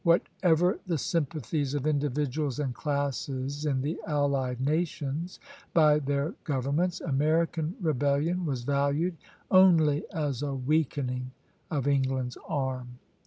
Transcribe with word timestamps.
Whatever 0.03 0.79
the 0.87 0.97
sympathies 0.97 1.75
of 1.75 1.85
individuals 1.85 2.57
and 2.57 2.73
classes 2.73 3.67
in 3.67 3.83
the 3.83 3.99
allied 4.07 4.59
nations, 4.59 5.39
by 5.75 5.99
their 5.99 6.33
governments 6.43 7.01
American 7.01 7.75
rebellion 7.79 8.43
was 8.43 8.63
valued 8.63 9.15
only 9.51 10.03
as 10.11 10.41
a 10.41 10.55
weakening 10.55 11.29
of 11.69 11.87
England's 11.87 12.39
arm. 12.47 12.97